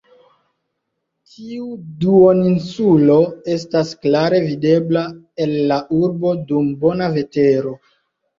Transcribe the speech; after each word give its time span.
Tiu 1.33 1.67
duoninsulo 2.03 3.17
estas 3.57 3.91
klare 4.07 4.41
videbla 4.47 5.05
el 5.47 5.55
la 5.73 5.79
urbo 6.01 6.33
dum 6.49 6.73
bona 6.87 7.13
vetero. 7.21 7.77